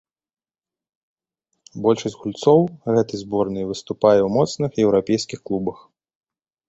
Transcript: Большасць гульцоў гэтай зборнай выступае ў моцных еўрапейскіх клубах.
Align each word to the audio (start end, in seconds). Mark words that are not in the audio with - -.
Большасць 1.83 2.17
гульцоў 2.23 2.59
гэтай 2.95 3.17
зборнай 3.25 3.65
выступае 3.73 4.17
ў 4.23 4.29
моцных 4.39 4.71
еўрапейскіх 4.85 5.39
клубах. 5.51 5.79